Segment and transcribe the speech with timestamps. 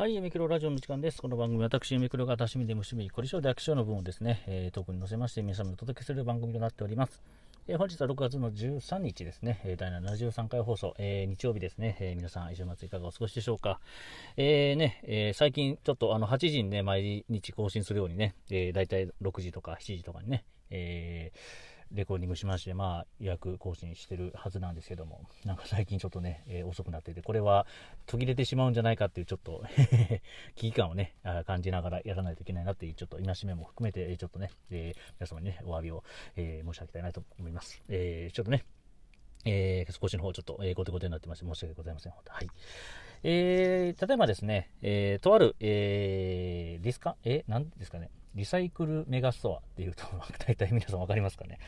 [0.00, 1.20] はい、ミクロラジオの時間です。
[1.20, 7.22] この番組、私、ミクロが多趣味で無趣味、これ以上でアクションの分をですね、えー、トークに載せまして、皆様にお届けする番組となっております。
[7.68, 13.78] えー、本日は6月の13日ですね、えー、第73回放送、えー、日曜日ですね、え皆さん、週末いかがお過ごしでしょうか。
[14.38, 27.66] えね、え最近、ちょっとあの8時にね、毎日更新するようにね、えー、大体6時とか7時とかにね、えーレコーディングしまして、まあ、予約更新してるはずなんですけども、なんか最近ちょっとね、えー、遅くなってて、これは
[28.06, 29.64] 途切れてしまうんじゃないかっていう、ちょっと
[30.54, 31.14] 危機感をね、
[31.46, 36.04] 感じながらやらないといけないなっていう、ちょっと戒めも含めて、ちょっとね、えー、皆様にね、お詫びを、
[36.36, 37.82] えー、申し上げたいなと思います。
[37.88, 38.64] えー、ちょっとね、
[39.44, 42.12] えー、少しの方ちょっと、えー、ごてごてになってまして申し訳ございません。
[42.12, 42.48] はい。
[43.22, 50.04] えー、例えばですね、えー、とある、えー、ディスカ、えー、なんですかね、リサイクルメガストアっていうと、
[50.46, 51.58] 大体皆さん分かりますかね？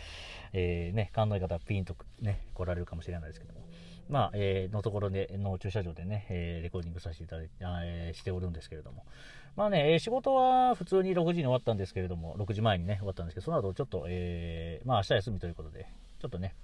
[0.52, 3.61] えー、ね、勘のいい方はピンとね、来られるかもしれないですけども。
[4.09, 9.07] まあ、えー、のところで、の駐車場でね、えー、レコーディングさせていただいて、えー、しておるんですけれども。
[9.57, 15.87] まあね、え仕事は普通に6時に終わったんですけれども、6時前にね、終わったんですけど、その後ちょっと、えー、まあ明日休みということで、
[16.19, 16.54] ちょっとね、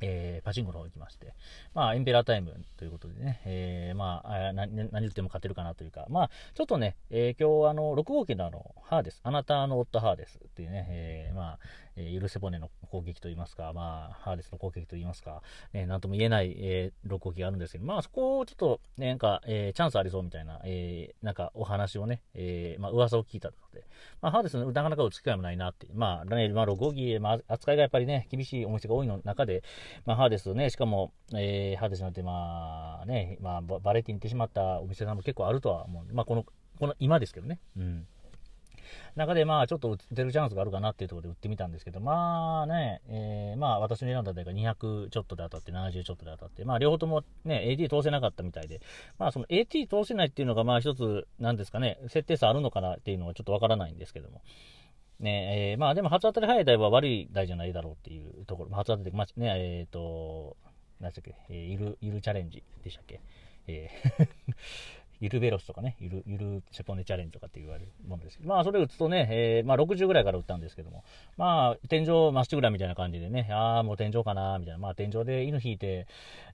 [0.00, 1.34] えー、パチンコの方行きまして、
[1.74, 9.20] まあ、エンペラータイムということでね、えー、まあ、何言っても勝てるかなというか、まあ、ちょっとね、えー、今日、あの、6号機のあの、ハーです。
[9.22, 11.58] あなたの夫ハーですっていうね、えー、まあ、
[12.00, 23.84] えー、許せ骨の攻撃といいますか、まあ、ハーデスの攻撃といいますか、ね、なんとも言えない、えー、6号機があるんですけど、まあ、そこをちょっと、ね、なんか、えー、チャンスありそうみたいな、えー、なんかお話をね、えー、まあ、噂を聞いたので、
[24.22, 29.62] まあ、ハーデスなかなか打つ機会もないなって、まあ、ね、まあ、6号機、まあ、扱いがやっぱりね、厳しいお店が多いの中で、
[30.06, 36.14] まあ、ハーデスね、しかも、えー、ハーデスなんて、まあ、ね、まあ、バレティに行ってしまったお店さんも結構あるとは思う。
[36.14, 36.44] まあ、この、
[36.78, 37.58] この今ですけどね。
[37.76, 38.06] うん。
[39.16, 48.80] 中でまあちょっと打てるチャンスがあるかなっていうところで打ってみたんですけど、まあね、えー、まあ私の選んだ台が200ちょっとで当たって、70ちょっとで当たって、まあ両方ともね、AT 通せなかったみたいで、
[49.18, 54.42] まあその AT 通せないっていうのがまあ一つ、なんですかね、設定差あるのかなっていうのはちょっとわからないんですけども。
[55.20, 60.56] ねえー、まあでも初当たり早い台は悪い台じゃないだろうっていうところ、初当たり、まあ、ね、えっ、ー、と、
[60.98, 63.20] 何でしたっけ、えー、いる、いるチャレンジでしたっけ、
[63.66, 64.28] えー
[65.20, 71.04] ゆるベロスとかね、ゆる、ゆるセポネチャレンジとかって言われるものですけど、まあ、それ打つとね、えー、まあ、60ぐらいから打ったんですけども、
[71.36, 76.06] まあ、天井まっしぐらみたいな感じでね、ああ、もう天井かな、みたいな、まあ、天井で犬引いて、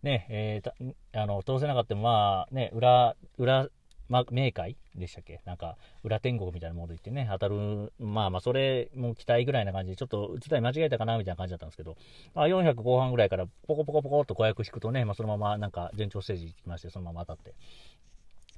[0.02, 3.68] ね、えー、あの、通せなかったも、まあ、ね、裏、裏、
[4.08, 5.40] まあ、冥界でしたっけ？
[5.44, 11.96] なんか、裏天国みたいなもの言ってね、当たる、まあまあ、それも期待ぐらいな感じで、ちょっと、打ちたい間違えたかなみたいな感じだったんですけど、
[12.32, 17.54] まあ、400後半ぐらいから、ポコポコポコっと子役引くとね、まあ、そのまま、なんか、前兆ステージ行きまして、そのまま当たって、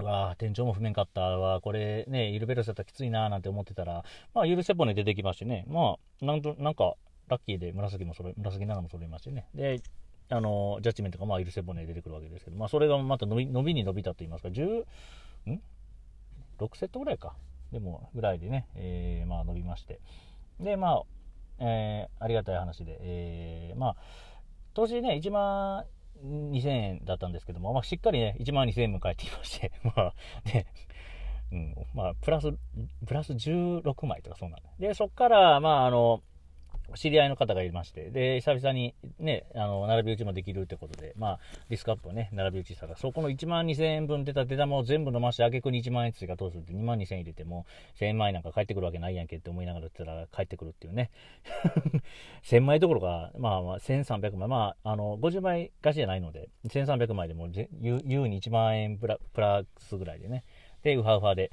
[0.02, 4.04] わあ、店長も不面かったわ、これね、イルベロスだったらきついなーなんて思ってたら、
[4.34, 6.94] まあ、ユルセポネ出てきましてね、まあ、なんと、なんか、
[7.28, 9.46] ラッキーで紫もそれ、紫7も揃いましてね。
[9.54, 9.82] で、
[10.30, 14.84] あの、ジャッジメントがまあ、イルセポネ出てくるわけですけど、まあ、それがまた伸び伸びに伸びたと言いますか、10、
[15.50, 15.62] ん
[16.58, 17.34] ?6 セットぐらいか。
[17.72, 20.00] でも、ぐらいでね、えー、まあ、伸びまして。
[20.60, 21.02] で、まあ、
[21.60, 23.96] えー、ありがたい話で、えー、まあ、
[24.74, 25.84] 投資ね、1万
[26.24, 30.14] 2000円だったんですけども、まあ、しっかりね、1万2000円も返ってきまして、 まあ、
[30.44, 30.66] で、
[31.52, 32.52] うん、まあ、プラス、
[33.06, 34.68] プラス16枚とかそうなんだ。
[34.78, 36.22] で、そっから、まあ、あの、
[36.94, 41.38] 知り合いの方がいまして、で、久々にね、あの、並び打ちもできるってことで、まあ、
[41.68, 47.66] ディスクアップをね、並び打ちしたら、そこの1万2000円分出た出玉を全部飲まして、あげくに1万円つがどうすって2万2000円入れても、
[48.00, 51.10] 1000円前なんか返ってくるわけないやんけって思いながら言ったら帰ってくるっていうね。
[52.44, 57.48] 1000枚どころか、まあまあ、1300枚、まあ、あの、50枚貸しじゃないので、1300枚でも
[57.80, 60.44] 優に1万円プラプラスぐらいでね。
[60.82, 61.50] で、ウハウハで、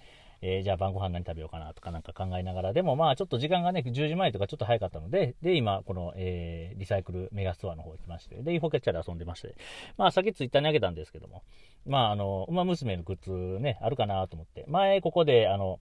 [0.48, 9.56] えー、じゃあ晩ご飯何食べようかなとかなんか考えながら、でもまあちょっと時間がね、10時前とかちょっと早かったので、で、今、この、えー、リサイクルメガストアの方行きまして、で、インフォキャッチャーで遊んでまして、
[9.98, 11.42] まあさっきツイッターにあげたんですけども、
[11.88, 15.80] まああの、馬娘のグッズね、あるかなと思って、前ここで、あの、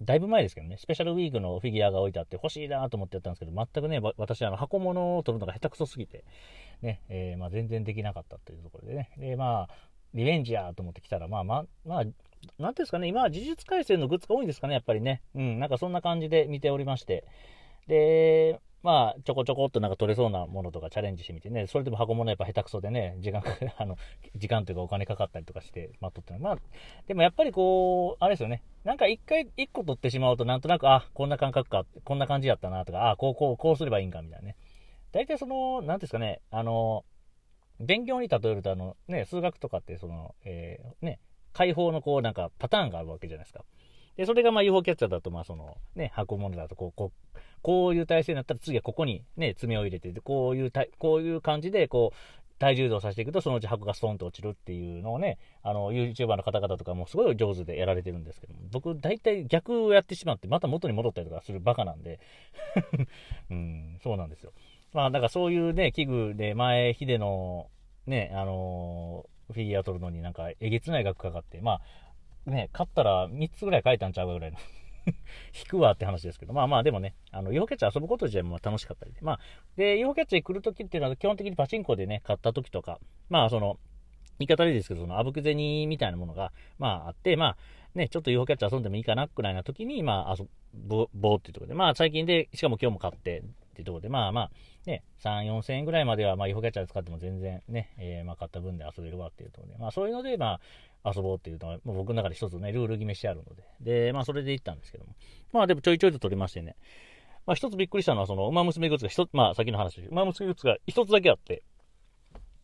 [0.00, 6.24] だいぶ前ですけどね、スペシャルウィークのフィギュアが置いてあって欲しいなと思ってやったんですけど、全くね、私、あの、箱物を取るのが下手くそすぎて、
[6.82, 9.68] ね、えー、まあ、全然できなかったというところでね、で、まあ、
[10.14, 12.04] リベンジやと思ってきたら、まあまあ、まあ、
[12.58, 15.22] なんていうんですかね、今は呪術廻戦のグッズが多いんですかね、やっぱりね。
[15.34, 17.24] うん、なんかそんな感じで見ておりまして。
[17.86, 23.42] で、まあ、ちょこちょこっとなんか取れそうなものとかチャレンジしてみてね、それでも箱物やっぱ下手くそでね、時間、
[23.76, 23.96] あの、
[24.36, 26.58] 時間というかお金かかったりとかして、まあ、取ってまあ、
[27.06, 34.56] でもやっぱりこう、あれですよね、なんか一回一個取ってしまうとなんとなく、あ、こんな感覚か、こんな感じやったなとか、あ、こう、こう、こうすればいいんかみたいなね。
[35.12, 37.04] 大体その、なんですかね、あの、
[37.80, 41.20] 勉強に例えるとあの、ね、数学とかってその、えー、ね、
[41.58, 43.64] 解放のこうなんかパターンがあるわけじゃないですか。
[44.16, 62.20] で、それがまあ UFO キャッチャーだと、まあそのね、箱物だとこう、こう、こういう体勢になったら次はここにね、爪を入れて、こういうた、こういう感じで、こう、体重移動させていくと、そのうち箱がストンと落ちるっていうのをね、あの、YouTuber の方々とかもすごい上手でやられてるんですけども、僕、大体逆をやってしまって、また元に戻ったりとかするバカなんで、
[63.50, 64.52] うん、そうなんですよ。
[64.92, 67.68] まあ、だからそういうね、器具で前、ヒデの、
[68.06, 71.80] ね、あのー、フィギュア取るのになんか、えげつない額かかって、ま
[72.46, 74.58] あ、ね、買ったら3つぐらい書いたんちゃうかぐらいの。
[75.58, 79.40] 引くわって話ですけど、まあまあでもね、あの、UFO キャッチャー遊ぶこと自体も楽しかったりで、まあ、
[79.76, 83.78] で、UFO キャッチャー来るときっていうのは基本的にパチンコでね、買ったときとか、まあその、
[84.38, 85.56] 言い方でいですけど、その、あぶく銭
[85.88, 87.56] みたいなものが、まああって、まあ、
[87.94, 93.42] ね、ちょっと UFO キャッチャー遊んでもいいかな、くらいな時に、まあ、遊ぼ、ぼっていうところで、まあ最近で、しかも今日も買って、
[93.78, 94.50] っていうところで、まあまあ、
[94.86, 100.60] ね、3、4千円ぐらいまでは、まあ、UFO キャッチャー使っても全然ね、えー、まあ、買った分で遊べるわっていうところで、まあ、そういうので、ま
[101.04, 103.62] あ、遊ぼうっていうのは、もう僕の中で一つね、ルール決めしてあるので、
[104.06, 105.14] で、まあ、それで行ったんですけども、
[105.52, 106.74] まあ、でもちょいちょいと取りましてね、
[107.46, 111.62] まあ、一つびっくりしたのは、その、馬娘グッズが一つ、まあ、先の話馬娘グッズが一つだけあって、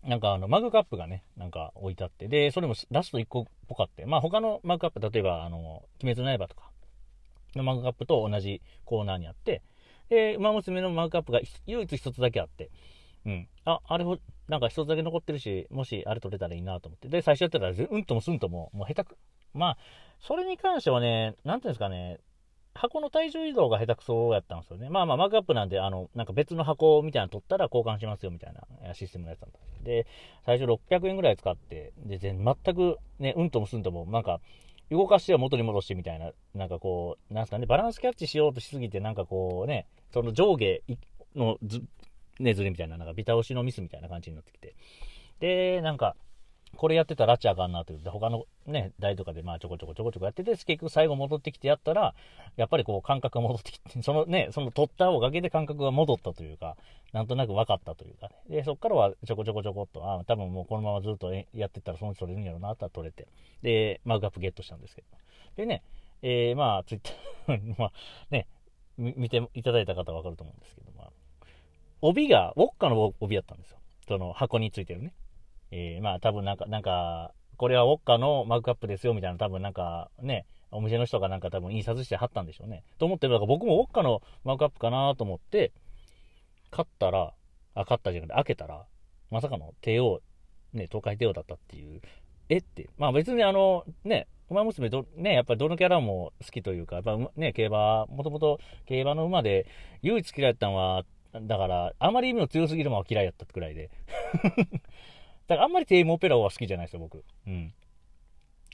[0.06, 6.70] なんかあの、マグカップがね、なんか置いてあって、で、それもラスト1個っぽかって、まあ他のマグカップ、例えばあの、鬼滅の刃とか
[7.56, 9.62] のマグカップと同じコーナーにあって、
[10.08, 12.70] で、馬娘のマグカップが唯一一つだけあって、
[13.26, 13.48] うん。
[13.64, 14.04] あ、あれ、
[14.48, 17.08] なんか一つだけ残ってるし、もしあれ取れたらいいなと思って。
[17.08, 19.18] で、最初やったら、うんともすんとも、もう下手く、
[19.54, 19.78] まあ、
[20.20, 22.18] それに関してはね、なんていうんですかね、
[22.74, 24.90] 箱の体重移動が下手くそやったんですよね。
[24.90, 29.84] まあまあ、マグカップなんで、あの、なんか別の箱みたいなの取ったら交換しますよみたいなシステムのやつだったんです。
[29.84, 30.06] で、
[30.44, 34.40] 最初600円ぐらい使って、で、全くね、うんともすんとも、なんか、
[34.90, 40.82] 動かしては元に戻してみたいな、なんかこう、なんすかね、バランスキャッチしようとしすぎて、なんかこうね、その上下
[41.34, 41.82] のず、
[42.38, 44.74] ねずれみたいな、なんかビタ押しのミスみたいな感じになってきて。
[45.40, 46.16] で、なんか、
[46.74, 52.14] これやってたらラチあかんなって言って、他のね、台とかでまあちょこちょこちょこちょこやってて、結局最後戻ってきてやったら、
[52.56, 56.76] やっぱりこう感覚が戻ってきて、 そのね、その取ったおかげで感覚が戻ったというか、
[57.12, 58.36] なんとなく分かったというかね。
[58.48, 63.28] で、そっからはちょこちょこちょこっと、あ多分もうこのままずっとやってたらそのうち取れるんやろうなって取れて、
[63.62, 65.08] で、マグカップゲットしたんですけど。
[65.56, 65.82] でね、
[66.22, 67.92] えー、まあ、ツイッターまあ
[68.30, 68.46] ね、
[68.96, 71.10] 見ていただいた方はわかると思うんですけど、まあ、
[72.00, 73.78] 帯が、ウォッカの帯やったんですよ。
[74.06, 75.12] その箱についてるね。
[75.70, 82.82] えー、まあ多分なんか、なんか、これはウォッカのマグカップですよみたいな多分なんかね、お店の人がなんか多分印刷して貼ったんでしょうね。
[82.98, 85.72] と思ってる、だから僕もウォッカのマグカップかなと思って、
[86.70, 87.32] 買ったら、
[87.74, 88.84] あ、買ったじゃなくて開けたら、
[89.30, 90.20] まさかの帝王、
[90.72, 92.00] ね、東海帝王だったっていう、
[92.48, 92.88] えって。
[92.98, 99.66] まあ別にあの、ね、馬娘ど、ね、やっぱりどのキャラも好きというか、やっぱね、競馬、もともと競馬の馬で
[100.02, 101.04] 唯一嫌いだったのは、
[101.42, 103.90] だから、あまり意味の強すぎる馬は嫌いだったくらいで。
[105.46, 107.24] だからあんまりテーマオペラは好きじゃないですよ、僕。
[107.46, 107.74] うん。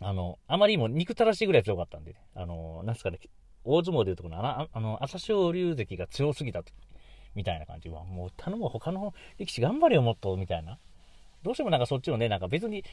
[0.02, 3.18] あの、あまりにも憎たらしいぐらい強かったんで、ね、あの、なんすかね、
[3.64, 6.72] 大相撲でいうとこの、ああの、朝青龍関が強すぎたと、
[7.34, 10.78] みたいな感じは、もう頼む他の力士頑張れよ、もっと、みたいな。
[11.42, 12.84] どうしてもなんかそっちのね、なんか別に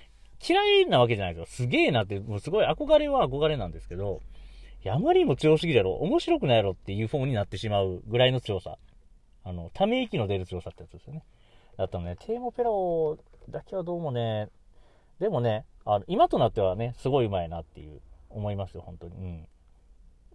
[0.46, 1.66] 嫌いなわけじゃないですよ。
[1.66, 4.22] すげえなって、もうすごい憧れは憧れなんですけど、
[4.90, 8.78] あまりにも強すぎるやろ、面白くないやろっていうフォームになってしまうぐらいの強さ。
[9.44, 11.24] あの、ため息の出る強さってやつですよね。
[11.78, 13.18] だったのね、テーモペロ
[13.50, 14.50] だけはどうもね、
[15.20, 19.16] でもね、あの今となってはね、すごいうまいなっていう思いますよ、本当に。
[19.16, 19.48] うん。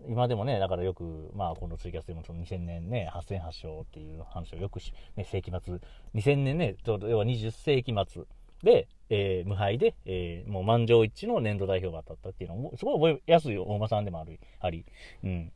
[0.08, 5.78] 今でもね、だからよく、まあ、このツイキャスでもその2000年ね、8000発祥っていう話をよくし、ね、世紀末、
[6.14, 8.24] 2000年ね、ちょうど要は20世紀末
[8.62, 14.86] で、えー、無敗で、えー、もう満場一致の年度代表が当たったっていうのも、すごい覚えやすい大間さんでもある、あり、
[15.22, 15.52] うん。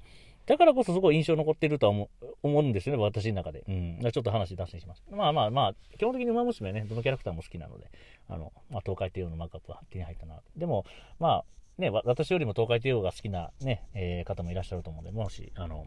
[0.46, 2.08] だからこそすごい印象残ってるとは
[2.42, 3.64] 思うんですよね、私の中で。
[3.68, 3.98] うん。
[4.12, 5.02] ちょっと話脱線します。
[5.10, 7.90] まあまあまあ、基本的に馬娘はね、どのキャラクターも好きなので、
[8.28, 10.40] あの、まあ、東海帝王のマークアップは手に入ったな。
[10.56, 10.84] でも、
[11.18, 11.44] まあ、
[11.78, 15.86] ね、私よりも東海帝王が好きなね、えー、方もいらっしゃると思うので、もし、あの、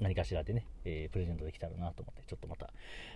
[0.00, 2.70] 何かしらでね、えー、プレゼントできたらなと思って、ちょっとまた。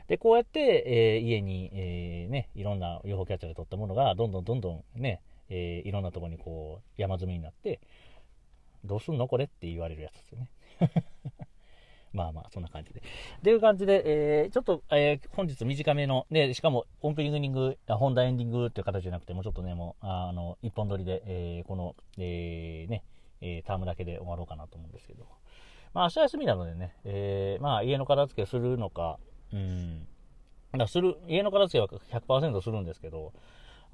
[0.07, 7.81] で、こうやって、えー、家に、えー、ね、いろんな UFO キャッチャーで撮ったものが、どんどんどんどんね、えいろんなところにこう、山積みになって、
[8.87, 10.51] どうすんのこれって言われるやつですよね。
[12.13, 13.03] まあまあ、そんな感じで。
[13.43, 14.03] という感じで、
[14.43, 23.05] えー、ちょっと、えー、本日短めの、ね、しかも、オープニング、本題エンディングっていう形じゃなくて、もうちょっとね、もう、あの、一本撮りで、えー、この、え、ね、
[23.43, 25.27] えタームだけで終わろうかなと思うんですけど。
[25.93, 29.19] まあ、明日休みなのでね、えまあ、家の片付けするのか、
[29.53, 30.07] うん、
[30.79, 33.33] だする、家の片付けは100%するんですけど、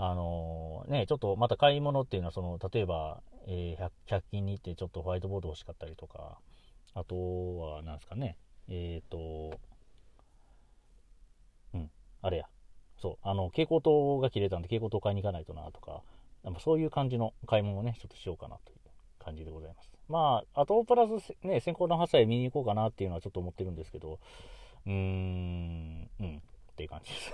[0.04, 6.38] あのね、ちょっとまた買い物っていうのは、その、例えば、えー、100, 100均に行ってちょっとホワイトボード欲しかったりとか、
[6.92, 9.61] あとは、なんですかね、えっ、ー、と、
[11.75, 11.90] うん、
[12.21, 12.47] あれや、
[13.00, 16.02] そう、あの、蛍光灯が切れたんで蛍光灯買いに行かないとなとか、
[16.59, 18.78] そういう感じの買い物をね、ちょっとしようかなという
[19.25, 19.92] 感じでございます。
[20.09, 24.18] まあ、あとプラスね、先行の発災見に行こうかなっていうのはちょっと思ってるんですけど、
[24.85, 26.42] うーん、うん、
[26.73, 27.32] っていう感じです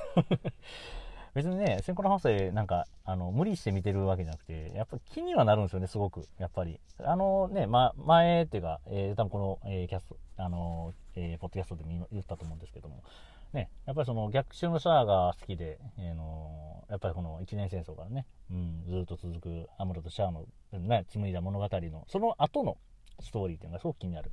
[1.38, 6.26] 別にね、センコロ補正なんか、あの、無理して見てるわけじゃなくて、やっぱり気にはなるんですよね、すごく。
[6.36, 6.80] やっぱり。
[7.04, 13.04] あのね、ま、前っていうか、えー、多分この、えー、キャスト、あの、えー、ポッドキャストでも言ったと思うんですけども、
[13.52, 22.78] ね、やっぱりその逆襲のシャアが好きで、えー、のやっぱりこの一年戦争からね、うん、ずっと続くアムロとシャアの、ね、紡いだ物語の、その後の
[23.20, 24.32] ストーリーっていうのがすごく気になる。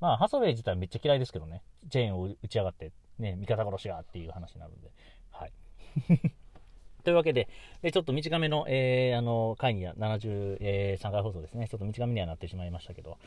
[0.00, 4.90] まあ、ハサウェイ自体めっちゃ嫌いですけどね、チェーンを打ち上がって、ね、味方殺しがっていう話になるんで、
[7.04, 7.48] というわけで、
[7.82, 13.18] でちょっと短めの、えー、あの会議や73回放送ですね、ちょっと短めにはなってしまいましたけど、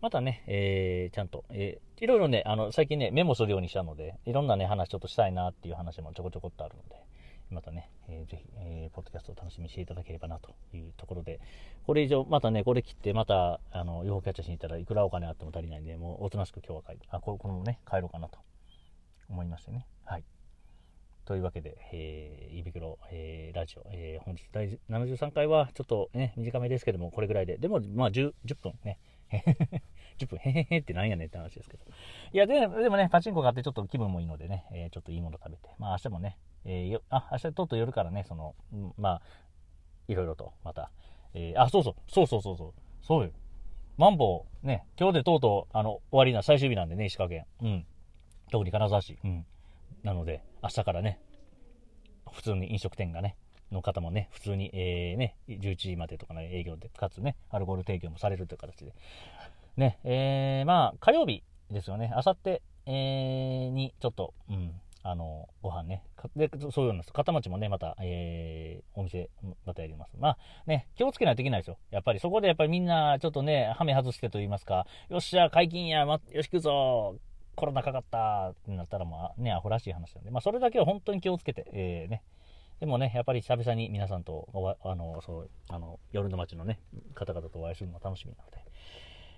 [0.00, 7.02] またね、えー、ちゃんと、えー、いろいろね、あの最近ね、メモするようにしたので、いろんなね、話ちょっとしたいなっていう話もちょこちょこっとあるので、
[7.50, 11.40] またね、えー、ぜひ、えー、ポッドキャストを楽しみにしていただければなというところで、
[11.86, 18.38] これ以上、またね、これ切って、また、あの、予報キャッチャーしに行ったらいくらお金あっても足りないんで、もうおとなしく今日は帰る、あ、このね、帰ろうかなと
[19.30, 19.86] 思いましてね。
[20.04, 20.24] はい。
[21.24, 28.98] というわけで、えー、胃袋、えー、ラジオ、えー、本日第73回はちょっとね、短めですけども、これぐらいで、でも、まあ10、10分ね、
[30.18, 31.84] 10分、へへへってなんやねんって話ですけど。
[32.32, 39.22] いや、ででもね、パチンコ買ってちょっと気分もいいのでね、えー、ちょっといいもの食べて、まあ明日もね、えー、あ、明日とうとう夜からね、その、うん、まあ、
[40.08, 40.90] いろいろと、また、
[41.32, 43.30] えー、あ、そうそう、そうそうそうそう、そうよ。
[43.96, 47.46] マンボウ、ね、今日でとうとう、あの、終わりな最終日なんでね、石川県。
[47.62, 47.86] うん。
[48.50, 49.18] 特に金沢市。
[49.22, 49.46] うん。
[50.04, 51.18] なので、明日からね、
[52.30, 53.36] 普通に飲食店がね、
[53.72, 58.94] の方もね、普通に、えー、ね、11時までとかの営業で、かつね、アルコール提供もされるという形で。
[59.76, 66.02] ね、えー、まあ、火曜日ですよね、あさって、えー、に、ちょっと、うん、あの、ご飯ね。
[66.36, 67.12] で、そういうのです。
[67.12, 69.30] 片町もね、また、えー、お店、
[69.64, 70.16] またやります。
[70.18, 71.78] まあ、ね、気をつけないといけないですよ。
[71.90, 77.16] やっぱり、そこでやっぱりみんな、ちょっとね、ハメ外してと言いますか、よっしゃ、解禁や、ま、よし、行くぞ、
[77.54, 82.22] コロナかかったってなったらまあね、アホらしい話なんで、まあそれだけは本当に気をつけて、えー、ね。
[82.80, 86.80] でもね、やっぱり久々に皆さんとあの、そう、あの、夜の街のね、
[87.14, 88.58] 方々とお会いするのが楽しみなので、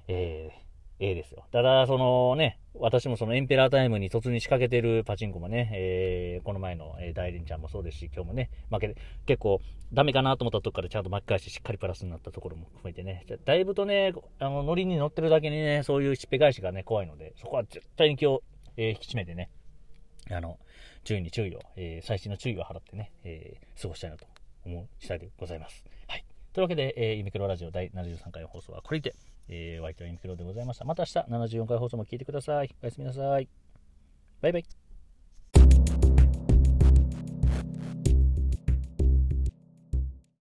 [0.08, 0.65] えー、
[0.98, 1.44] ええですよ。
[1.52, 9.60] ただ、そのね、私もそのエンペラータイムに突入しかけてるパチンコもね、えー、この前の、えー、大連ちゃんもそうですし、今日もね、負けて、結構
[9.92, 18.40] ダメかなと思ったとこからちゃんと巻き返してしっかりプラスになったところも含めてね、だいぶとね、あの、ノリに乗ってるだけにね、そういうしっぺ返しがね、怖いので、そこは絶対に今日、
[18.76, 19.50] えー、引き締めてね、
[20.30, 20.58] あの、
[21.04, 24.26] 注意に注意を、えー、最新の注意を払ってね、えー、過ごしたいなと
[24.64, 25.84] 思う次第でございます。
[26.08, 26.24] はい。
[26.52, 29.14] というわけで、えー、ユミクロラジオ第73回の放送はこれにて、
[29.48, 30.84] えー、お相手はインクロでございました。
[30.84, 31.18] また明日
[31.62, 32.74] 74回放送も聞いてください。
[32.82, 33.48] おやすみなさい。
[34.40, 34.85] バイバイ。